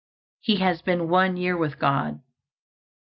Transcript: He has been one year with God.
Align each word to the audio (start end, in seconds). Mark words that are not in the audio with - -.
He 0.39 0.55
has 0.55 0.81
been 0.81 1.09
one 1.09 1.37
year 1.37 1.55
with 1.55 1.77
God. 1.77 2.21